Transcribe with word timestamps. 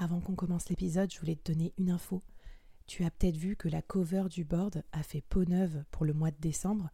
avant 0.00 0.20
qu'on 0.20 0.34
commence 0.34 0.70
l'épisode, 0.70 1.12
je 1.12 1.20
voulais 1.20 1.36
te 1.36 1.52
donner 1.52 1.74
une 1.76 1.90
info. 1.90 2.22
Tu 2.86 3.04
as 3.04 3.10
peut-être 3.10 3.36
vu 3.36 3.54
que 3.54 3.68
la 3.68 3.82
cover 3.82 4.24
du 4.30 4.44
board 4.44 4.82
a 4.92 5.02
fait 5.02 5.20
peau 5.20 5.44
neuve 5.44 5.84
pour 5.90 6.06
le 6.06 6.14
mois 6.14 6.30
de 6.30 6.40
décembre. 6.40 6.88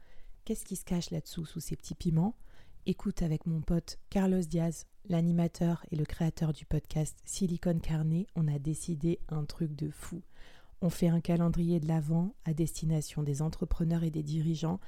Qu'est-ce 0.44 0.64
qui 0.64 0.74
se 0.74 0.84
cache 0.84 1.10
là-dessous 1.10 1.46
sous 1.46 1.60
ces 1.60 1.76
petits 1.76 1.94
piments? 1.94 2.36
Écoute 2.84 3.22
avec 3.22 3.46
mon 3.46 3.60
pote 3.60 4.00
Carlos 4.10 4.40
Diaz, 4.40 4.86
l'animateur 5.08 5.86
et 5.92 5.96
le 5.96 6.04
créateur 6.04 6.52
du 6.52 6.66
podcast 6.66 7.16
Silicon 7.24 7.78
Carnet, 7.78 8.26
on 8.34 8.48
a 8.48 8.58
décidé 8.58 9.20
un 9.28 9.44
truc 9.44 9.76
de 9.76 9.88
fou. 9.88 10.20
On 10.80 10.90
fait 10.90 11.08
un 11.08 11.20
calendrier 11.20 11.78
de 11.78 11.86
l'Avent 11.86 12.34
à 12.44 12.54
destination 12.54 13.22
des 13.22 13.40
entrepreneurs 13.40 14.02
et 14.02 14.10
des 14.10 14.24
dirigeants 14.24 14.80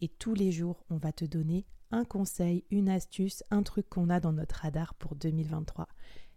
et 0.00 0.08
tous 0.08 0.34
les 0.34 0.50
jours, 0.50 0.82
on 0.88 0.96
va 0.96 1.12
te 1.12 1.26
donner 1.26 1.66
un 1.90 2.06
conseil, 2.06 2.64
une 2.70 2.88
astuce, 2.88 3.44
un 3.50 3.62
truc 3.62 3.88
qu'on 3.90 4.08
a 4.08 4.18
dans 4.18 4.32
notre 4.32 4.60
radar 4.60 4.94
pour 4.94 5.14
2023. 5.14 5.86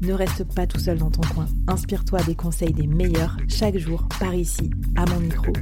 Ne 0.00 0.12
reste 0.12 0.44
pas 0.54 0.66
tout 0.66 0.78
seul 0.78 0.98
dans 0.98 1.10
ton 1.10 1.22
coin. 1.34 1.46
Inspire-toi 1.68 2.22
des 2.22 2.34
conseils 2.34 2.72
des 2.72 2.86
meilleurs 2.86 3.36
chaque 3.48 3.76
jour 3.76 4.06
par 4.18 4.34
ici, 4.34 4.70
à 4.96 5.04
mon 5.06 5.20
micro. 5.20 5.52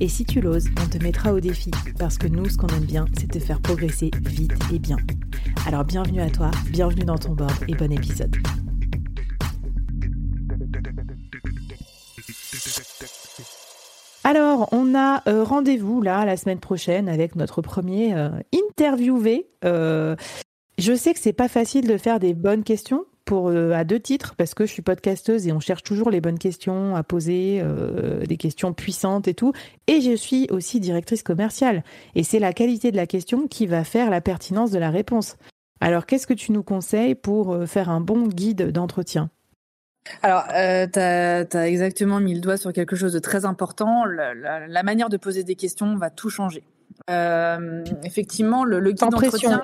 Et 0.00 0.08
si 0.08 0.24
tu 0.24 0.40
l'oses, 0.40 0.68
on 0.82 0.88
te 0.88 1.02
mettra 1.02 1.32
au 1.32 1.40
défi 1.40 1.70
parce 1.98 2.18
que 2.18 2.26
nous, 2.26 2.48
ce 2.48 2.56
qu'on 2.56 2.68
aime 2.68 2.84
bien, 2.84 3.04
c'est 3.18 3.30
te 3.30 3.38
faire 3.38 3.60
progresser 3.60 4.10
vite 4.22 4.52
et 4.72 4.78
bien. 4.78 4.96
Alors 5.66 5.84
bienvenue 5.84 6.20
à 6.20 6.30
toi, 6.30 6.50
bienvenue 6.70 7.04
dans 7.04 7.18
ton 7.18 7.34
board 7.34 7.52
et 7.68 7.74
bon 7.74 7.92
épisode. 7.92 8.36
Alors, 14.24 14.68
on 14.72 14.94
a 14.94 15.22
euh, 15.26 15.42
rendez-vous 15.42 16.02
là 16.02 16.24
la 16.26 16.36
semaine 16.36 16.58
prochaine 16.58 17.08
avec 17.08 17.34
notre 17.34 17.62
premier 17.62 18.14
euh, 18.14 18.28
interviewé. 18.52 19.48
Euh, 19.64 20.16
je 20.76 20.92
sais 20.92 21.14
que 21.14 21.20
c'est 21.20 21.32
pas 21.32 21.48
facile 21.48 21.86
de 21.86 21.96
faire 21.96 22.20
des 22.20 22.34
bonnes 22.34 22.62
questions 22.62 23.06
pour 23.28 23.50
à 23.50 23.84
deux 23.84 24.00
titres 24.00 24.34
parce 24.36 24.54
que 24.54 24.64
je 24.64 24.72
suis 24.72 24.82
podcasteuse 24.82 25.46
et 25.46 25.52
on 25.52 25.60
cherche 25.60 25.82
toujours 25.82 26.10
les 26.10 26.20
bonnes 26.20 26.38
questions 26.38 26.96
à 26.96 27.02
poser, 27.02 27.62
des 28.26 28.36
questions 28.38 28.72
puissantes 28.72 29.28
et 29.28 29.34
tout. 29.34 29.52
Et 29.86 30.00
je 30.00 30.16
suis 30.16 30.46
aussi 30.50 30.80
directrice 30.80 31.22
commerciale 31.22 31.84
et 32.14 32.22
c'est 32.22 32.38
la 32.38 32.54
qualité 32.54 32.90
de 32.90 32.96
la 32.96 33.06
question 33.06 33.46
qui 33.46 33.66
va 33.66 33.84
faire 33.84 34.08
la 34.08 34.22
pertinence 34.22 34.70
de 34.70 34.78
la 34.78 34.90
réponse. 34.90 35.36
Alors, 35.80 36.06
qu'est-ce 36.06 36.26
que 36.26 36.34
tu 36.34 36.52
nous 36.52 36.62
conseilles 36.62 37.14
pour 37.14 37.56
faire 37.66 37.90
un 37.90 38.00
bon 38.00 38.26
guide 38.26 38.72
d'entretien? 38.72 39.30
Alors, 40.22 40.44
euh, 40.54 40.86
tu 40.86 40.98
as, 40.98 41.68
exactement 41.68 42.20
mis 42.20 42.34
le 42.34 42.40
doigt 42.40 42.56
sur 42.56 42.72
quelque 42.72 42.96
chose 42.96 43.12
de 43.12 43.18
très 43.18 43.44
important. 43.44 44.04
La, 44.04 44.82
manière 44.82 45.08
de 45.08 45.16
poser 45.16 45.44
des 45.44 45.54
questions 45.54 45.96
va 45.96 46.10
tout 46.10 46.30
changer. 46.30 46.64
Euh, 47.10 47.84
effectivement, 48.04 48.64
le, 48.64 48.80
guide 48.80 49.10
d'entretien. 49.10 49.60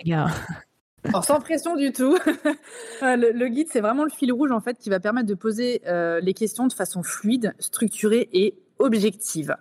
sans 1.23 1.41
pression 1.41 1.77
du 1.77 1.93
tout. 1.93 2.17
le, 3.03 3.49
guide, 3.49 3.69
c'est 3.71 3.81
vraiment 3.81 4.05
le 4.05 4.11
fil 4.11 4.33
rouge 4.33 4.53
en 4.53 4.61
fait 4.61 4.79
qui 4.79 4.91
va 4.91 5.01
permettre 5.01 5.27
de 5.27 5.35
poser 5.35 5.83
euh, 5.87 6.21
les 6.21 6.35
questions 6.35 6.67
de 6.67 6.73
façon 6.73 7.03
fluide, 7.03 7.55
structurée 7.59 8.29
et 8.33 8.55
objective. 8.79 9.57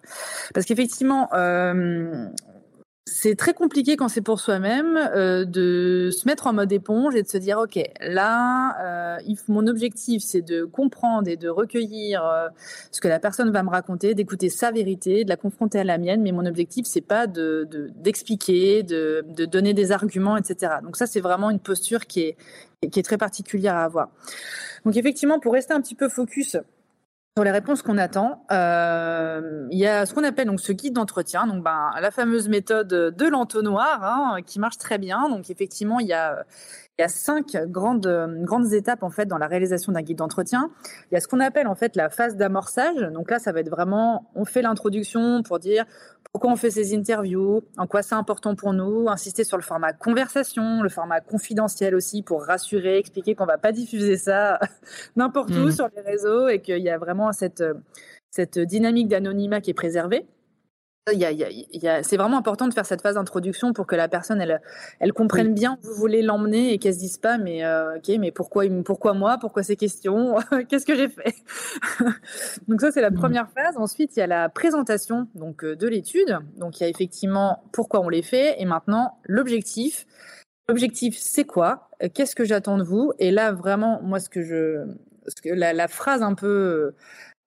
Parce 0.53 0.65
qu'effectivement, 0.65 1.29
euh, 1.33 2.27
c'est 3.05 3.35
très 3.35 3.53
compliqué 3.53 3.97
quand 3.97 4.07
c'est 4.07 4.21
pour 4.21 4.39
soi-même 4.39 4.95
euh, 4.97 5.43
de 5.43 6.09
se 6.11 6.25
mettre 6.25 6.47
en 6.47 6.53
mode 6.53 6.71
éponge 6.71 7.15
et 7.15 7.23
de 7.23 7.27
se 7.27 7.37
dire 7.37 7.57
ok 7.59 7.77
là 7.99 9.17
euh, 9.19 9.33
mon 9.49 9.67
objectif 9.67 10.23
c'est 10.23 10.41
de 10.41 10.63
comprendre 10.63 11.27
et 11.27 11.35
de 11.35 11.49
recueillir 11.49 12.25
euh, 12.25 12.47
ce 12.91 13.01
que 13.01 13.09
la 13.09 13.19
personne 13.19 13.51
va 13.51 13.61
me 13.61 13.69
raconter 13.69 14.15
d'écouter 14.15 14.47
sa 14.47 14.71
vérité 14.71 15.25
de 15.25 15.29
la 15.29 15.35
confronter 15.35 15.79
à 15.79 15.83
la 15.83 15.97
mienne 15.97 16.21
mais 16.21 16.31
mon 16.31 16.45
objectif 16.45 16.85
c'est 16.85 17.01
pas 17.01 17.27
de 17.27 17.67
d'expliquer 17.97 18.83
de, 18.83 19.25
de, 19.27 19.43
donner 19.43 19.73
des 19.73 19.91
arguments 19.91 20.37
etc 20.37 20.75
donc 20.81 20.95
ça 20.95 21.05
c'est 21.05 21.21
vraiment 21.21 21.49
une 21.49 21.59
posture 21.59 22.07
qui 22.07 22.21
est 22.21 22.37
qui 22.89 22.99
est 22.99 23.03
très 23.03 23.17
particulière 23.17 23.75
à 23.75 23.83
avoir. 23.83 24.09
Donc 24.85 24.97
effectivement 24.97 25.39
pour 25.39 25.53
rester 25.53 25.73
un 25.73 25.81
petit 25.81 25.95
peu 25.95 26.09
focus 26.09 26.57
sur 27.35 27.43
les 27.43 27.49
réponses 27.49 27.81
qu'on 27.81 27.97
attend, 27.97 28.45
euh, 28.51 29.67
il 29.71 29.79
y 29.79 29.87
a 29.87 30.05
ce 30.05 30.13
qu'on 30.13 30.23
appelle 30.23 30.45
donc 30.45 30.59
ce 30.59 30.71
guide 30.71 30.93
d'entretien, 30.93 31.47
donc 31.47 31.63
ben 31.63 31.89
la 31.99 32.11
fameuse 32.11 32.47
méthode 32.47 32.87
de 32.87 33.27
l'entonnoir 33.27 34.03
hein, 34.03 34.41
qui 34.45 34.59
marche 34.59 34.77
très 34.77 34.99
bien. 34.99 35.29
Donc 35.29 35.49
effectivement, 35.49 35.99
il 35.99 36.05
y 36.05 36.13
a 36.13 36.45
il 36.99 37.01
y 37.01 37.05
a 37.05 37.07
cinq 37.07 37.57
grandes, 37.69 38.07
grandes 38.43 38.71
étapes 38.71 39.01
en 39.01 39.09
fait 39.09 39.25
dans 39.25 39.39
la 39.39 39.47
réalisation 39.47 39.91
d'un 39.93 40.03
guide 40.03 40.19
d'entretien. 40.19 40.69
Il 41.09 41.15
y 41.15 41.17
a 41.17 41.21
ce 41.21 41.27
qu'on 41.27 41.39
appelle 41.39 41.67
en 41.67 41.73
fait 41.73 41.95
la 41.95 42.11
phase 42.11 42.37
d'amorçage. 42.37 43.01
Donc 43.11 43.31
là, 43.31 43.39
ça 43.39 43.51
va 43.51 43.61
être 43.61 43.69
vraiment, 43.71 44.29
on 44.35 44.45
fait 44.45 44.61
l'introduction 44.61 45.41
pour 45.41 45.57
dire 45.57 45.85
pourquoi 46.33 46.51
on 46.51 46.55
fait 46.55 46.71
ces 46.71 46.95
interviews, 46.95 47.61
en 47.77 47.85
quoi 47.85 48.01
c'est 48.01 48.15
important 48.15 48.55
pour 48.55 48.73
nous, 48.73 49.07
insister 49.07 49.43
sur 49.43 49.55
le 49.55 49.61
format 49.61 49.93
conversation, 49.93 50.81
le 50.81 50.89
format 50.89 51.21
confidentiel 51.21 51.93
aussi 51.93 52.23
pour 52.23 52.43
rassurer, 52.43 52.97
expliquer 52.97 53.35
qu'on 53.35 53.45
va 53.45 53.59
pas 53.59 53.71
diffuser 53.71 54.17
ça 54.17 54.59
n'importe 55.15 55.51
où 55.51 55.67
mmh. 55.67 55.71
sur 55.71 55.89
les 55.95 56.01
réseaux 56.01 56.47
et 56.47 56.59
qu'il 56.59 56.79
y 56.79 56.89
a 56.89 56.97
vraiment 56.97 57.31
cette, 57.31 57.63
cette 58.31 58.57
dynamique 58.57 59.09
d'anonymat 59.09 59.61
qui 59.61 59.69
est 59.69 59.75
préservée 59.75 60.25
c'est 61.05 62.15
vraiment 62.17 62.37
important 62.37 62.67
de 62.69 62.73
faire 62.73 62.85
cette 62.85 63.01
phase 63.01 63.15
d'introduction 63.15 63.73
pour 63.73 63.85
que 63.85 63.95
la 63.95 64.07
personne 64.07 64.39
elle, 64.39 64.61
elle 65.01 65.11
comprenne 65.11 65.53
bien 65.53 65.77
où 65.83 65.87
vous 65.87 65.95
voulez 65.95 66.21
l'emmener 66.21 66.71
et 66.71 66.79
qu'elle 66.79 66.93
se 66.93 66.99
dise 66.99 67.17
pas 67.17 67.37
mais 67.37 67.65
euh, 67.65 67.97
ok 67.97 68.15
mais 68.19 68.31
pourquoi 68.31 68.63
pourquoi 68.85 69.13
moi? 69.13 69.37
Pourquoi 69.37 69.63
ces 69.63 69.75
questions? 69.75 70.35
Qu'est-ce 70.69 70.85
que 70.85 70.95
j'ai 70.95 71.09
fait? 71.09 71.35
Donc 72.69 72.79
ça 72.79 72.91
c'est 72.91 73.01
la 73.01 73.11
mmh. 73.11 73.15
première 73.15 73.49
phase. 73.49 73.75
Ensuite 73.75 74.15
il 74.15 74.19
y 74.19 74.23
a 74.23 74.27
la 74.27 74.47
présentation 74.47 75.27
donc 75.35 75.65
euh, 75.65 75.75
de 75.75 75.87
l'étude. 75.87 76.39
Donc 76.57 76.79
il 76.79 76.83
y 76.83 76.85
a 76.85 76.89
effectivement 76.89 77.63
pourquoi 77.73 77.99
on 77.99 78.07
les 78.07 78.21
fait 78.21 78.61
et 78.61 78.65
maintenant 78.65 79.17
l'objectif. 79.25 80.05
L'objectif 80.69 81.17
c'est 81.17 81.43
quoi? 81.43 81.89
Qu'est-ce 82.13 82.35
que 82.35 82.45
j'attends 82.45 82.77
de 82.77 82.83
vous? 82.83 83.11
Et 83.19 83.31
là 83.31 83.51
vraiment 83.51 84.01
moi 84.01 84.21
ce 84.21 84.29
que 84.29 84.41
je 84.41 84.85
ce 85.27 85.41
que 85.41 85.49
la, 85.53 85.73
la 85.73 85.89
phrase 85.89 86.21
un 86.21 86.33
peu 86.33 86.93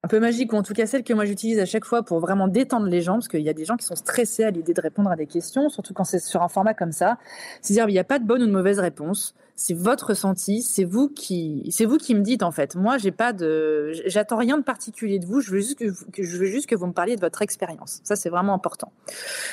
un 0.07 0.09
peu 0.09 0.21
magique, 0.21 0.53
ou 0.53 0.57
en 0.57 0.63
tout 0.63 0.73
cas 0.73 0.87
celle 0.87 1.03
que 1.03 1.13
moi 1.13 1.25
j'utilise 1.25 1.59
à 1.59 1.67
chaque 1.67 1.85
fois 1.85 2.05
pour 2.05 2.21
vraiment 2.21 2.47
détendre 2.47 2.87
les 2.87 3.03
gens, 3.03 3.15
parce 3.15 3.27
qu'il 3.27 3.41
y 3.41 3.49
a 3.49 3.53
des 3.53 3.65
gens 3.65 3.77
qui 3.77 3.85
sont 3.85 3.97
stressés 3.97 4.45
à 4.45 4.53
l'idée 4.53 4.73
de 4.73 4.81
répondre 4.81 5.11
à 5.11 5.17
des 5.17 5.27
questions, 5.27 5.69
surtout 5.69 5.95
quand 5.95 6.05
c'est 6.05 6.21
sur 6.21 6.43
un 6.43 6.49
format 6.49 6.75
comme 6.75 6.93
ça. 6.93 7.19
C'est-à-dire, 7.61 7.89
il 7.89 7.93
n'y 7.93 7.99
a 7.99 8.05
pas 8.05 8.21
de 8.21 8.25
bonne 8.25 8.41
ou 8.41 8.47
de 8.47 8.53
mauvaise 8.53 8.79
réponse. 8.79 9.35
C'est 9.57 9.75
votre 9.75 10.11
ressenti, 10.11 10.63
c'est 10.63 10.85
vous 10.85 11.09
qui, 11.09 11.67
c'est 11.73 11.87
vous 11.87 11.97
qui 11.97 12.15
me 12.15 12.21
dites 12.21 12.45
en 12.45 12.53
fait. 12.53 12.77
Moi, 12.77 12.99
j'ai 12.99 13.11
pas 13.11 13.33
de, 13.33 13.91
j'attends 14.05 14.37
rien 14.37 14.59
de 14.59 14.63
particulier 14.63 15.19
de 15.19 15.27
vous. 15.27 15.41
Je 15.41 15.51
veux 15.51 15.59
juste 15.59 15.79
que, 15.79 15.87
je 16.23 16.37
veux 16.37 16.47
juste 16.47 16.69
que 16.69 16.77
vous 16.77 16.87
me 16.87 16.93
parliez 16.93 17.17
de 17.17 17.21
votre 17.21 17.43
expérience. 17.43 18.01
Ça, 18.05 18.15
c'est 18.15 18.29
vraiment 18.29 18.55
important. 18.55 18.93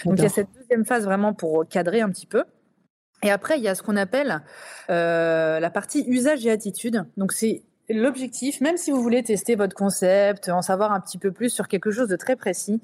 Donc 0.05 0.19
il 0.19 0.23
y 0.23 0.25
a 0.25 0.29
cette 0.29 0.49
deuxième 0.59 0.85
phase 0.85 1.05
vraiment 1.05 1.33
pour 1.33 1.67
cadrer 1.67 2.01
un 2.01 2.09
petit 2.09 2.27
peu. 2.27 2.43
Et 3.23 3.31
après, 3.31 3.57
il 3.57 3.63
y 3.63 3.69
a 3.69 3.73
ce 3.73 3.81
qu'on 3.81 3.95
appelle 3.95 4.41
euh, 4.91 5.59
la 5.59 5.69
partie 5.71 6.03
usage 6.07 6.45
et 6.45 6.51
attitude. 6.51 7.05
Donc 7.17 7.31
c'est 7.31 7.63
l'objectif, 7.89 8.61
même 8.61 8.77
si 8.77 8.91
vous 8.91 9.01
voulez 9.01 9.23
tester 9.23 9.55
votre 9.55 9.75
concept, 9.75 10.49
en 10.49 10.61
savoir 10.61 10.91
un 10.91 10.99
petit 10.99 11.17
peu 11.17 11.31
plus 11.31 11.49
sur 11.49 11.67
quelque 11.67 11.91
chose 11.91 12.07
de 12.07 12.15
très 12.15 12.35
précis, 12.35 12.81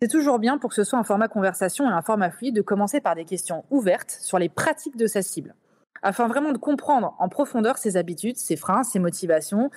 c'est 0.00 0.08
toujours 0.08 0.38
bien 0.38 0.58
pour 0.58 0.70
que 0.70 0.76
ce 0.76 0.84
soit 0.84 0.98
un 0.98 1.04
format 1.04 1.28
conversation 1.28 1.88
et 1.88 1.92
un 1.92 2.02
format 2.02 2.30
fluide 2.30 2.54
de 2.54 2.62
commencer 2.62 3.00
par 3.00 3.14
des 3.14 3.24
questions 3.24 3.64
ouvertes 3.70 4.18
sur 4.20 4.38
les 4.38 4.48
pratiques 4.48 4.96
de 4.96 5.06
sa 5.06 5.22
cible. 5.22 5.54
afin 6.02 6.28
vraiment 6.28 6.52
de 6.52 6.58
comprendre 6.58 7.16
en 7.18 7.28
profondeur 7.28 7.78
ses 7.78 7.96
habitudes, 7.96 8.36
ses 8.36 8.56
freins, 8.56 8.84
ses 8.84 8.98
motivations, 8.98 9.70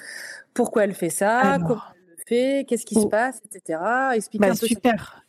pourquoi 0.54 0.84
elle 0.84 0.94
fait 0.94 1.10
ça, 1.10 1.58
comment 1.60 1.82
elle 1.96 2.16
le 2.18 2.24
fait, 2.28 2.66
qu'est-ce 2.68 2.86
qui 2.86 2.96
se 2.96 3.00
oh. 3.00 3.10
passe, 3.10 3.40
etc. 3.46 3.82
Expliquer 4.14 4.46
bah, 4.46 4.52
un 4.52 4.56
peu 4.56 4.68
super. 4.68 5.26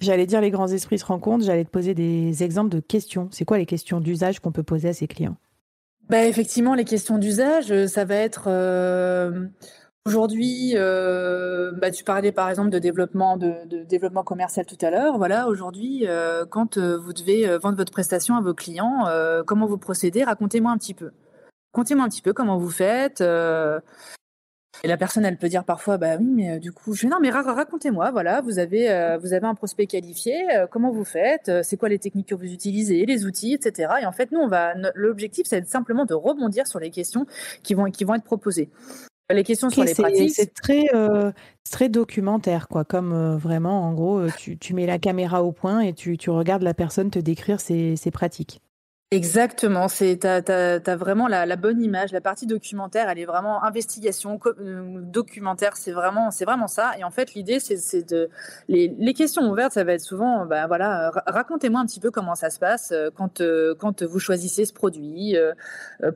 J'allais 0.00 0.26
dire 0.26 0.40
les 0.40 0.50
grands 0.50 0.66
esprits 0.66 0.98
se 0.98 1.04
rencontrent, 1.04 1.44
j'allais 1.44 1.64
te 1.64 1.70
poser 1.70 1.94
des 1.94 2.42
exemples 2.42 2.70
de 2.70 2.80
questions. 2.80 3.28
C'est 3.30 3.44
quoi 3.44 3.56
les 3.56 3.66
questions 3.66 4.00
d'usage 4.00 4.40
qu'on 4.40 4.50
peut 4.50 4.64
poser 4.64 4.88
à 4.88 4.92
ses 4.92 5.06
clients? 5.06 5.36
Bah, 6.08 6.26
Effectivement, 6.26 6.74
les 6.74 6.84
questions 6.84 7.18
d'usage, 7.18 7.70
euh, 7.72 7.86
ça 7.86 8.04
va 8.04 8.16
être 8.16 8.44
euh, 8.46 9.46
aujourd'hui, 10.06 10.72
euh, 10.74 11.72
bah, 11.72 11.90
tu 11.90 12.04
parlais 12.04 12.32
par 12.32 12.48
exemple 12.50 12.70
de 12.70 12.78
développement, 12.78 13.36
de, 13.36 13.84
développement 13.84 14.24
commercial 14.24 14.66
tout 14.66 14.78
à 14.80 14.90
l'heure. 14.90 15.18
Voilà, 15.18 15.48
aujourd'hui, 15.48 16.06
quand 16.50 16.78
vous 16.78 17.12
devez 17.12 17.58
vendre 17.58 17.76
votre 17.76 17.92
prestation 17.92 18.36
à 18.36 18.40
vos 18.40 18.54
clients, 18.54 19.06
comment 19.46 19.66
vous 19.66 19.78
procédez? 19.78 20.24
Racontez-moi 20.24 20.72
un 20.72 20.78
petit 20.78 20.94
peu. 20.94 21.12
Racontez-moi 21.74 22.04
un 22.04 22.08
petit 22.08 22.22
peu 22.22 22.32
comment 22.32 22.58
vous 22.58 22.70
faites. 22.70 23.22
Et 24.84 24.88
la 24.88 24.96
personne, 24.96 25.24
elle 25.24 25.36
peut 25.36 25.48
dire 25.48 25.64
parfois, 25.64 25.96
bah 25.96 26.16
oui, 26.18 26.26
mais 26.26 26.50
euh, 26.50 26.58
du 26.58 26.72
coup, 26.72 26.92
je 26.92 27.02
dis 27.02 27.06
non, 27.06 27.18
mais 27.20 27.30
racontez-moi, 27.30 28.10
voilà, 28.10 28.40
vous 28.40 28.58
avez, 28.58 28.90
euh, 28.90 29.16
vous 29.16 29.32
avez 29.32 29.46
un 29.46 29.54
prospect 29.54 29.86
qualifié, 29.86 30.34
euh, 30.56 30.66
comment 30.68 30.90
vous 30.90 31.04
faites, 31.04 31.50
c'est 31.62 31.76
quoi 31.76 31.88
les 31.88 32.00
techniques 32.00 32.28
que 32.28 32.34
vous 32.34 32.52
utilisez, 32.52 33.06
les 33.06 33.24
outils, 33.24 33.54
etc. 33.54 33.92
Et 34.02 34.06
en 34.06 34.12
fait, 34.12 34.32
nous, 34.32 34.40
on 34.40 34.48
va, 34.48 34.74
l'objectif, 34.94 35.46
c'est 35.48 35.66
simplement 35.68 36.04
de 36.04 36.14
rebondir 36.14 36.66
sur 36.66 36.80
les 36.80 36.90
questions 36.90 37.26
qui 37.62 37.74
vont, 37.74 37.90
qui 37.90 38.04
vont 38.04 38.14
être 38.14 38.24
proposées. 38.24 38.70
Les 39.30 39.44
questions 39.44 39.70
sur 39.70 39.84
les 39.84 39.94
pratiques. 39.94 40.34
C'est 40.34 40.52
très, 40.52 40.88
très 41.70 41.88
documentaire, 41.88 42.68
quoi. 42.68 42.84
Comme 42.84 43.36
vraiment, 43.36 43.84
en 43.88 43.94
gros, 43.94 44.28
tu, 44.36 44.58
tu, 44.58 44.74
mets 44.74 44.84
la 44.84 44.98
caméra 44.98 45.42
au 45.42 45.52
point 45.52 45.80
et 45.80 45.94
tu, 45.94 46.18
tu 46.18 46.28
regardes 46.28 46.62
la 46.62 46.74
personne 46.74 47.10
te 47.10 47.18
décrire 47.18 47.60
ses, 47.60 47.96
ses 47.96 48.10
pratiques. 48.10 48.60
Exactement, 49.12 49.88
c'est 49.88 50.20
t'as, 50.20 50.40
as, 50.40 50.96
vraiment 50.96 51.28
la, 51.28 51.56
bonne 51.56 51.82
image. 51.82 52.12
La 52.12 52.22
partie 52.22 52.46
documentaire, 52.46 53.10
elle 53.10 53.18
est 53.18 53.26
vraiment 53.26 53.62
investigation 53.62 54.40
euh, 54.46 55.00
documentaire. 55.02 55.76
C'est 55.76 55.92
vraiment 55.92 56.30
vraiment 56.30 56.66
ça. 56.66 56.92
Et 56.98 57.04
en 57.04 57.10
fait, 57.10 57.34
l'idée 57.34 57.60
c'est, 57.60 58.08
de 58.08 58.30
les, 58.68 58.88
les, 58.98 59.12
questions 59.12 59.42
ouvertes, 59.50 59.74
ça 59.74 59.84
va 59.84 59.92
être 59.92 60.00
souvent, 60.00 60.46
bah 60.46 60.66
voilà, 60.66 61.12
racontez-moi 61.26 61.82
un 61.82 61.84
petit 61.84 62.00
peu 62.00 62.10
comment 62.10 62.34
ça 62.34 62.48
se 62.48 62.58
passe 62.58 62.92
euh, 62.92 63.10
quand 63.14 63.42
euh, 63.42 63.74
quand 63.78 64.02
vous 64.02 64.18
choisissez 64.18 64.64
ce 64.64 64.72
produit, 64.72 65.36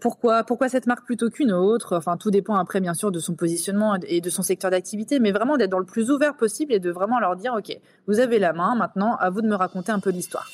pourquoi 0.00 0.44
pourquoi 0.44 0.70
cette 0.70 0.86
marque 0.86 1.04
plutôt 1.04 1.28
qu'une 1.28 1.52
autre. 1.52 1.98
Enfin, 1.98 2.16
tout 2.16 2.30
dépend 2.30 2.54
après 2.54 2.80
bien 2.80 2.94
sûr 2.94 3.10
de 3.12 3.18
son 3.18 3.34
positionnement 3.34 3.98
et 4.06 4.22
de 4.22 4.30
son 4.30 4.42
secteur 4.42 4.70
d'activité, 4.70 5.18
mais 5.18 5.32
vraiment 5.32 5.58
d'être 5.58 5.68
dans 5.68 5.78
le 5.78 5.84
plus 5.84 6.10
ouvert 6.10 6.34
possible 6.34 6.72
et 6.72 6.80
de 6.80 6.90
vraiment 6.90 7.20
leur 7.20 7.36
dire, 7.36 7.52
ok, 7.58 7.78
vous 8.06 8.20
avez 8.20 8.38
la 8.38 8.54
main 8.54 8.74
maintenant, 8.74 9.16
à 9.16 9.28
vous 9.28 9.42
de 9.42 9.48
me 9.48 9.54
raconter 9.54 9.92
un 9.92 10.00
peu 10.00 10.08
l'histoire. 10.08 10.48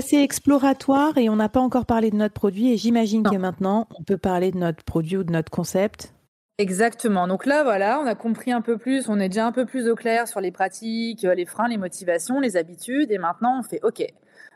C'est 0.00 0.22
exploratoire 0.22 1.18
et 1.18 1.28
on 1.28 1.36
n'a 1.36 1.48
pas 1.48 1.60
encore 1.60 1.86
parlé 1.86 2.10
de 2.10 2.16
notre 2.16 2.34
produit. 2.34 2.72
Et 2.72 2.76
j'imagine 2.76 3.22
que 3.22 3.36
maintenant, 3.36 3.86
on 3.98 4.02
peut 4.02 4.16
parler 4.16 4.50
de 4.50 4.58
notre 4.58 4.82
produit 4.84 5.16
ou 5.16 5.24
de 5.24 5.32
notre 5.32 5.50
concept. 5.50 6.14
Exactement. 6.58 7.26
Donc 7.26 7.46
là, 7.46 7.64
voilà, 7.64 8.00
on 8.00 8.06
a 8.06 8.14
compris 8.14 8.52
un 8.52 8.60
peu 8.60 8.76
plus, 8.76 9.08
on 9.08 9.18
est 9.18 9.28
déjà 9.28 9.46
un 9.46 9.52
peu 9.52 9.64
plus 9.64 9.88
au 9.88 9.94
clair 9.94 10.28
sur 10.28 10.40
les 10.40 10.50
pratiques, 10.50 11.22
les 11.22 11.46
freins, 11.46 11.68
les 11.68 11.78
motivations, 11.78 12.38
les 12.40 12.56
habitudes. 12.56 13.10
Et 13.10 13.18
maintenant, 13.18 13.58
on 13.58 13.62
fait 13.62 13.80
OK. 13.82 14.04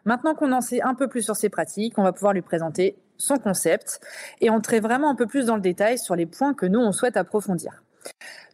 Maintenant 0.04 0.34
qu'on 0.34 0.52
en 0.52 0.60
sait 0.60 0.82
un 0.82 0.94
peu 0.94 1.08
plus 1.08 1.22
sur 1.22 1.34
ces 1.34 1.48
pratiques, 1.48 1.94
on 1.96 2.02
va 2.02 2.12
pouvoir 2.12 2.34
lui 2.34 2.42
présenter 2.42 2.96
son 3.16 3.38
concept 3.38 4.00
et 4.40 4.50
entrer 4.50 4.80
vraiment 4.80 5.08
un 5.08 5.14
peu 5.14 5.26
plus 5.26 5.46
dans 5.46 5.54
le 5.56 5.62
détail 5.62 5.98
sur 5.98 6.14
les 6.14 6.26
points 6.26 6.52
que 6.52 6.66
nous, 6.66 6.80
on 6.80 6.92
souhaite 6.92 7.16
approfondir. 7.16 7.82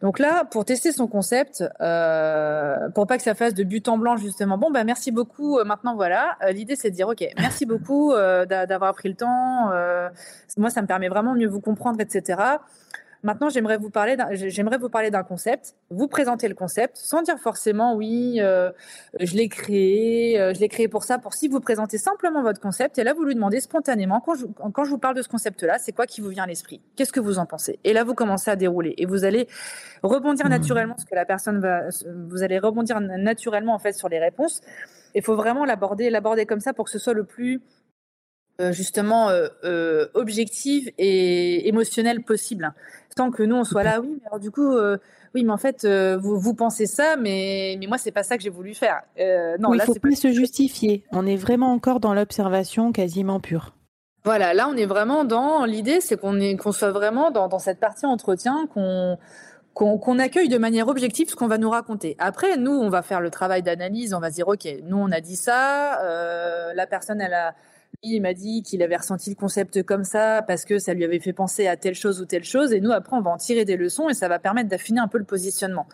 Donc 0.03 0.19
là, 0.19 0.45
pour 0.45 0.65
tester 0.65 0.93
son 0.93 1.07
concept, 1.07 1.63
euh, 1.81 2.89
pour 2.95 3.07
pas 3.07 3.19
que 3.19 3.23
ça 3.23 3.35
fasse 3.35 3.55
de 3.55 3.65
but 3.65 3.87
en 3.89 3.99
blanc 3.99 4.17
justement, 4.17 4.57
bon 4.57 4.71
bah 4.71 4.85
merci 4.85 5.13
beaucoup. 5.13 5.59
Euh, 5.59 5.65
maintenant 5.65 5.95
voilà, 5.95 6.37
euh, 6.43 6.53
l'idée 6.53 6.77
c'est 6.77 6.91
de 6.91 6.95
dire 6.95 7.09
ok, 7.09 7.25
merci 7.39 7.67
beaucoup 7.71 8.13
d'avoir 8.15 8.95
pris 8.95 9.09
le 9.09 9.15
temps. 9.15 9.71
moi, 10.57 10.71
ça 10.71 10.83
me 10.83 10.87
permet 10.87 11.09
vraiment 11.09 11.35
de 11.35 11.41
mieux 11.41 11.49
vous 11.49 11.61
comprendre, 11.61 12.01
etc. 12.01 12.39
Maintenant, 13.23 13.51
j'aimerais 13.51 13.77
vous 13.77 13.91
parler 13.91 14.17
d'un, 14.17 14.29
j'aimerais 14.33 14.79
vous 14.79 14.89
parler 14.89 15.11
d'un 15.11 15.23
concept, 15.23 15.75
vous 15.91 16.09
présenter 16.09 16.49
le 16.49 16.55
concept, 16.55 16.97
sans 16.97 17.23
dire 17.23 17.39
forcément 17.39 17.95
oui, 17.95 18.39
euh, 18.41 18.71
je 19.19 19.35
l'ai 19.35 19.49
créé, 19.49 20.41
euh, 20.41 20.55
je 20.55 20.61
l'ai 20.61 20.69
créé 20.69 20.89
pour 20.89 21.05
ça, 21.05 21.19
pour 21.19 21.35
si 21.35 21.49
vous 21.49 21.61
présentez 21.61 21.99
simplement 21.99 22.43
votre 22.43 22.61
concept. 22.61 22.99
Et 22.99 23.05
là 23.05 23.13
vous 23.13 23.25
lui 23.25 23.35
demandez 23.35 23.61
spontanément 23.61 24.21
quand 24.21 24.35
je, 24.35 24.47
quand 24.47 24.85
je 24.85 24.91
vous 24.91 24.99
parle 24.99 25.17
de 25.17 25.23
ce 25.23 25.29
concept-là, 25.29 25.79
c'est 25.79 25.93
quoi 25.93 26.07
qui 26.07 26.21
vous 26.23 26.29
vient 26.29 26.45
à 26.45 26.47
l'esprit? 26.47 26.81
Qu'est-ce 26.97 27.13
que 27.13 27.21
vous 27.21 27.39
en 27.39 27.47
pensez? 27.47 27.79
Et 27.85 27.93
là 27.93 28.05
vous 28.05 28.15
commencez 28.15 28.51
à 28.51 28.57
dérouler. 28.57 28.95
Et 28.97 29.05
vous 29.05 29.25
allez 29.25 29.49
rebondir 30.03 30.47
mmh. 30.47 30.51
naturellement 30.51 30.97
ce 30.97 31.05
que 31.05 31.15
la 31.15 31.27
personne 31.27 31.61
va, 31.61 31.89
vous 32.29 32.43
allez 32.43 32.59
rebondir 32.59 33.01
naturellement 33.01 33.75
en 33.75 33.79
fait 33.79 33.93
sur 33.93 34.09
les 34.09 34.19
réponses. 34.19 34.63
Il 35.15 35.23
faut 35.23 35.35
vraiment 35.35 35.65
l'aborder, 35.65 36.09
l'aborder 36.09 36.47
comme 36.47 36.61
ça 36.61 36.73
pour 36.73 36.87
que 36.87 36.91
ce 36.91 36.99
soit 36.99 37.15
le 37.15 37.25
plus 37.25 37.61
justement 38.73 39.31
euh, 39.31 40.07
objectif 40.15 40.89
et 40.99 41.69
émotionnel 41.69 42.23
possible 42.23 42.75
tant 43.15 43.31
que 43.31 43.43
nous 43.43 43.57
on 43.57 43.65
soit 43.65 43.83
là, 43.83 44.01
oui, 44.01 44.19
mais 44.21 44.27
alors 44.27 44.41
du 44.41 44.51
coup, 44.51 44.73
euh, 44.73 44.97
oui, 45.35 45.45
mais 45.45 45.53
en 45.53 45.57
fait, 45.59 45.85
euh, 45.85 46.17
vous, 46.17 46.39
vous, 46.39 46.55
pensez 46.55 46.87
ça, 46.87 47.17
mais, 47.17 47.77
mais 47.79 47.87
moi, 47.87 47.99
c'est 47.99 48.13
pas 48.13 48.23
ça 48.23 48.37
que 48.37 48.43
j'ai 48.43 48.51
voulu 48.51 48.75
faire. 48.75 49.03
Euh, 49.19 49.57
non, 49.59 49.75
il 49.75 49.81
faut 49.83 49.95
pas 49.95 50.15
se 50.15 50.33
justifier. 50.33 51.05
On 51.13 51.27
est 51.27 51.37
vraiment 51.37 51.73
encore 51.73 52.01
dans 52.01 52.15
l'observation 52.15 52.93
quasiment 52.93 53.41
pure. 53.41 53.75
Voilà, 54.25 54.55
là, 54.55 54.69
on 54.69 54.77
est 54.77 54.87
vraiment 54.87 55.25
dans 55.25 55.65
l'idée, 55.65 56.01
c'est 56.01 56.19
qu'on 56.19 56.39
qu'on 56.57 56.73
soit 56.73 56.93
vraiment 56.93 57.31
dans, 57.31 57.49
dans 57.49 57.59
cette 57.59 57.81
partie 57.81 58.07
entretien, 58.07 58.67
qu'on 58.73 59.19
qu'on 59.73 60.19
accueille 60.19 60.49
de 60.49 60.59
manière 60.59 60.89
objective 60.89 61.31
ce 61.31 61.37
qu'on 61.37 61.47
va 61.47 61.57
nous 61.57 61.71
raconter. 61.71 62.15
Après, 62.19 62.59
nous, 62.59 62.73
on 62.73 62.91
va 62.91 63.01
faire 63.01 63.23
le 63.23 63.31
travail 63.31 63.63
d'analyse, 63.63 64.13
on 64.13 64.21
va 64.21 64.29
se 64.29 64.35
dire, 64.35 64.49
OK, 64.49 64.69
nous, 64.83 64.99
on 64.99 65.11
a 65.11 65.23
dit 65.23 65.37
ça, 65.37 66.03
la 66.75 66.87
personne, 66.87 67.21
elle 67.23 67.33
a, 67.33 67.55
il 68.03 68.21
m'a 68.23 68.33
dit 68.33 68.63
qu'il 68.63 68.83
avait 68.83 68.97
ressenti 68.97 69.31
le 69.31 69.37
concept 69.37 69.83
comme 69.83 70.05
ça 70.05 70.43
parce 70.47 70.65
que 70.65 70.79
ça 70.79 70.95
lui 70.95 71.05
avait 71.05 71.19
fait 71.19 71.35
penser 71.35 71.67
à 71.67 71.77
telle 71.77 71.95
chose 71.95 72.21
ou 72.21 72.25
telle 72.25 72.45
chose. 72.45 72.73
Et 72.73 72.81
nous, 72.81 72.93
après, 72.93 73.17
on 73.17 73.21
va 73.21 73.31
en 73.31 73.37
tirer 73.37 73.65
des 73.65 73.77
leçons 73.77 74.09
et 74.09 74.15
ça 74.15 74.29
va 74.29 74.39
permettre 74.39 74.69
d'affiner 74.71 75.01
un 75.01 75.09
peu 75.09 75.19
le 75.19 75.25
positionnement. 75.25 75.87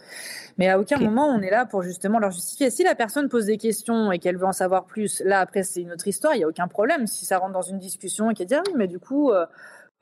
Mais 0.57 0.69
à 0.69 0.79
aucun 0.79 0.99
moment, 0.99 1.27
on 1.27 1.41
est 1.43 1.51
là 1.51 1.67
pour 1.67 1.83
justement 1.83 2.19
leur 2.19 2.31
justifier. 2.31 2.71
Si 2.71 2.85
la 2.85 2.95
personne 2.95 3.29
pose 3.29 3.47
des 3.47 3.59
questions 3.59 4.13
et 4.13 4.19
qu'elle 4.21 4.37
veut 4.37 4.47
en 4.47 4.53
savoir 4.53 4.85
plus, 4.85 5.21
là, 5.25 5.41
après, 5.41 5.65
c'est 5.65 5.83
une 5.83 5.93
autre 5.93 6.07
histoire. 6.07 6.35
Il 6.35 6.39
n'y 6.39 6.45
a 6.45 6.49
aucun 6.49 6.69
problème. 6.69 7.07
Si 7.09 7.27
ça 7.27 7.39
rentre 7.39 7.53
dans 7.53 7.63
une 7.63 7.79
discussion 7.79 8.31
et 8.31 8.35
qu'elle 8.35 8.47
dit, 8.47 8.55
ah 8.55 8.63
oui, 8.67 8.75
mais 8.77 8.87
du 8.87 9.01
coup, 9.01 9.33
euh, 9.33 9.45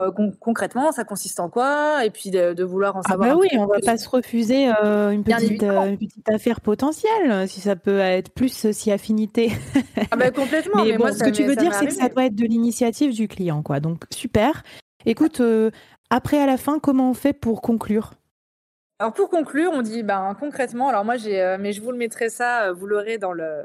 euh, 0.01 0.11
concrètement, 0.41 0.91
ça 0.91 1.05
consiste 1.05 1.39
en 1.39 1.49
quoi? 1.49 2.03
Et 2.03 2.09
puis 2.09 2.29
de, 2.29 2.63
vouloir 2.63 2.97
en 2.97 3.01
ah 3.05 3.11
savoir. 3.11 3.29
Ah 3.29 3.33
bah 3.33 3.39
oui, 3.39 3.47
on 3.57 3.65
va 3.65 3.79
pas 3.79 3.97
se 3.97 4.09
refuser 4.09 4.69
euh, 4.83 5.11
une, 5.11 5.23
petite, 5.23 5.63
euh, 5.63 5.85
une, 5.85 5.97
petite, 5.97 6.29
affaire 6.29 6.59
potentielle, 6.59 7.47
si 7.47 7.61
ça 7.61 7.77
peut 7.77 7.99
être 7.99 8.33
plus 8.33 8.71
si 8.71 8.91
affinité. 8.91 9.53
Ah 10.11 10.17
bah 10.17 10.31
complètement. 10.31 10.83
mais, 10.83 10.97
bon, 10.97 11.13
ce 11.13 11.23
que 11.23 11.29
tu 11.29 11.43
veux 11.43 11.55
dire, 11.55 11.73
c'est 11.73 11.87
que 11.87 11.93
ça 11.93 12.09
doit 12.09 12.25
être 12.25 12.35
de 12.35 12.45
l'initiative 12.45 13.13
du 13.13 13.29
client, 13.29 13.63
quoi. 13.63 13.79
Donc 13.79 14.03
super. 14.11 14.63
Écoute, 15.05 15.41
après 16.09 16.39
à 16.39 16.45
la 16.45 16.57
fin, 16.57 16.79
comment 16.79 17.09
on 17.09 17.13
fait 17.13 17.33
pour 17.33 17.61
conclure? 17.61 18.13
Alors 18.99 19.13
pour 19.13 19.29
conclure, 19.29 19.71
on 19.73 19.81
dit 19.81 20.03
ben 20.03 20.35
concrètement. 20.39 20.89
Alors 20.89 21.05
moi 21.05 21.15
j'ai, 21.15 21.55
mais 21.59 21.71
je 21.71 21.81
vous 21.81 21.91
le 21.91 21.97
mettrai 21.97 22.29
ça, 22.29 22.73
vous 22.73 22.85
l'aurez 22.85 23.17
dans 23.17 23.33
le 23.33 23.63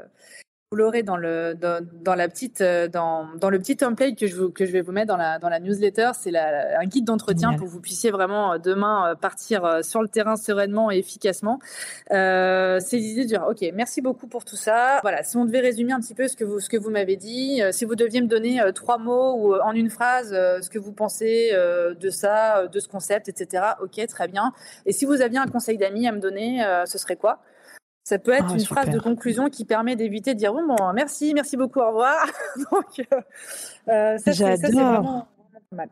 vous 0.71 0.77
l'aurez 0.77 1.03
dans 1.03 1.17
le 1.17 1.53
dans, 1.53 2.15
la 2.15 2.29
petite 2.29 2.61
euh, 2.61 2.87
dans, 2.87 3.27
dans 3.35 3.49
le 3.49 3.59
petit 3.59 3.75
template 3.75 4.17
que 4.17 4.25
je 4.25 4.37
vous, 4.37 4.49
que 4.51 4.65
je 4.65 4.71
vais 4.71 4.79
vous 4.79 4.93
mettre 4.93 5.07
dans 5.07 5.17
la 5.17 5.37
dans 5.37 5.49
la 5.49 5.59
newsletter, 5.59 6.11
c'est 6.13 6.33
un 6.33 6.85
guide 6.85 7.03
d'entretien 7.03 7.49
pour 7.55 7.67
que 7.67 7.71
vous 7.71 7.81
puissiez 7.81 8.09
vraiment 8.09 8.53
euh, 8.53 8.57
demain 8.57 9.11
euh, 9.11 9.15
partir 9.15 9.83
sur 9.83 10.01
le 10.01 10.07
terrain 10.07 10.37
sereinement 10.37 10.89
et 10.89 10.97
efficacement. 10.97 11.59
Euh, 12.11 12.79
c'est 12.79 12.95
l'idée 12.95 13.23
de 13.23 13.27
dire 13.27 13.45
ok, 13.49 13.65
merci 13.73 13.99
beaucoup 13.99 14.27
pour 14.27 14.45
tout 14.45 14.55
ça. 14.55 14.99
Voilà, 15.01 15.23
si 15.23 15.35
on 15.35 15.43
devait 15.43 15.59
résumer 15.59 15.91
un 15.91 15.99
petit 15.99 16.13
peu 16.13 16.29
ce 16.29 16.37
que 16.37 16.45
vous 16.45 16.61
ce 16.61 16.69
que 16.69 16.77
vous 16.77 16.89
m'avez 16.89 17.17
dit, 17.17 17.61
si 17.71 17.83
vous 17.83 17.95
deviez 17.95 18.21
me 18.21 18.27
donner 18.27 18.61
trois 18.73 18.97
mots 18.97 19.33
ou 19.35 19.55
en 19.55 19.73
une 19.73 19.89
phrase 19.89 20.29
ce 20.29 20.69
que 20.69 20.79
vous 20.79 20.93
pensez 20.93 21.51
de 21.51 22.09
ça, 22.09 22.67
de 22.67 22.79
ce 22.79 22.87
concept, 22.87 23.27
etc. 23.27 23.73
Ok, 23.81 23.99
très 24.07 24.29
bien. 24.29 24.53
Et 24.85 24.93
si 24.93 25.03
vous 25.03 25.21
aviez 25.21 25.39
un 25.39 25.47
conseil 25.47 25.77
d'amis 25.77 26.07
à 26.07 26.13
me 26.13 26.19
donner, 26.19 26.63
ce 26.85 26.97
serait 26.97 27.17
quoi? 27.17 27.41
Ça 28.03 28.17
peut 28.17 28.31
être 28.31 28.47
ah, 28.49 28.53
une 28.53 28.65
phrase 28.65 28.89
de 28.89 28.99
conclusion 28.99 29.49
qui 29.49 29.65
permet 29.65 29.95
d'éviter 29.95 30.33
de 30.33 30.39
dire 30.39 30.53
bon, 30.53 30.93
merci, 30.93 31.33
merci 31.33 31.55
beaucoup, 31.55 31.79
au 31.79 31.87
revoir. 31.87 32.25
Donc, 32.71 32.99
euh, 32.99 33.21
euh, 33.89 34.17
ça, 34.17 34.33
c'est 34.33 34.71
vraiment 34.71 35.27
pas 35.69 35.75
mal. 35.75 35.89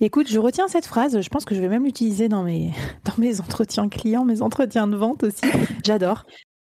Écoute, 0.00 0.28
je 0.28 0.38
retiens 0.38 0.68
cette 0.68 0.86
phrase. 0.86 1.20
Je 1.20 1.28
pense 1.28 1.44
que 1.44 1.54
je 1.54 1.60
vais 1.60 1.68
même 1.68 1.84
l'utiliser 1.84 2.28
dans 2.28 2.42
mes, 2.42 2.72
dans 3.04 3.14
mes 3.18 3.40
entretiens 3.40 3.88
clients, 3.88 4.24
mes 4.24 4.42
entretiens 4.42 4.86
de 4.86 4.96
vente 4.96 5.24
aussi. 5.24 5.46
J'adore. 5.84 6.24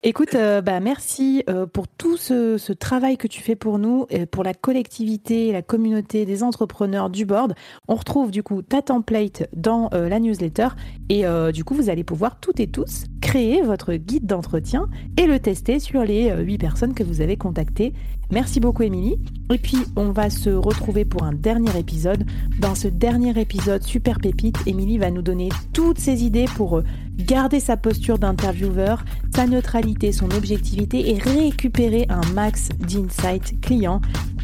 Écoute, 0.05 0.37
euh, 0.37 0.61
bah 0.61 0.78
merci 0.78 1.43
euh, 1.50 1.67
pour 1.67 1.88
tout 1.88 2.17
ce, 2.17 2.73
travail 2.73 3.17
que 3.17 3.26
tu 3.26 3.43
fais 3.43 3.57
pour 3.57 3.81
nous, 3.81 4.07
pour 4.31 4.45
la 4.45 4.55
collectivité, 4.55 5.50
la 5.50 5.61
communauté 5.61 6.25
des 6.25 6.45
entrepreneurs 6.45 7.11
du 7.11 7.26
board. 7.26 7.55
On 7.88 7.97
retrouve 7.97 8.31
du 8.31 8.45
coup 8.45 8.62
ta 8.62 8.81
template 8.81 9.49
dans 9.52 9.90
euh, 9.95 10.09
la 10.09 10.21
newsletter 10.21 10.69
et 11.09 11.25
du 11.52 11.64
coup 11.64 11.75
vous 11.75 11.90
allez 11.90 12.05
pouvoir 12.05 12.38
toutes 12.38 12.61
et 12.61 12.69
tous 12.69 13.07
créer 13.21 13.62
votre 13.62 13.95
guide 13.95 14.26
d'entretien 14.26 14.88
et 15.17 15.26
le 15.26 15.40
tester 15.40 15.81
sur 15.81 16.05
les 16.05 16.31
8 16.31 16.59
personnes 16.59 16.95
que 16.95 17.02
vous 17.02 17.21
avez 17.21 17.37
contactées. 17.37 17.93
Merci 18.30 18.61
beaucoup 18.61 18.82
Émilie. 18.82 19.18
Et 19.50 19.58
puis 19.58 19.78
on 19.97 20.11
va 20.11 20.28
se 20.28 20.50
retrouver 20.50 21.04
pour 21.04 21.23
un 21.23 21.32
dernier 21.32 21.76
épisode. 21.78 22.25
Dans 22.61 22.75
ce 22.75 22.88
dernier 22.88 23.38
épisode 23.40 23.82
super 23.82 24.18
pépite, 24.18 24.56
Émilie 24.66 24.99
va 24.99 25.11
nous 25.11 25.23
donner 25.23 25.49
toutes 25.73 25.99
ses 25.99 26.25
idées 26.25 26.44
pour 26.56 26.82
garder 27.16 27.58
sa 27.58 27.76
posture 27.76 28.18
d'intervieweur, 28.18 29.04
sa 29.35 29.47
neutralité, 29.47 30.12
son 30.12 30.30
objectivité 30.32 31.11
et 31.11 31.18
récupérer 31.18 32.06
un 32.11 32.20
max 32.35 32.68
d'insight 32.78 33.61
client. 33.62 34.02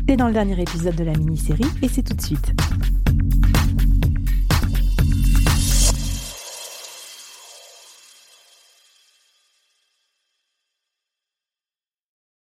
C'est 0.09 0.17
dans 0.17 0.29
le 0.29 0.33
dernier 0.35 0.61
épisode 0.61 0.97
de 0.97 1.05
la 1.05 1.13
mini-série 1.13 1.67
et 1.83 1.89
c'est 1.89 2.03
tout 2.03 2.15
de 2.15 2.23
suite. 2.23 2.53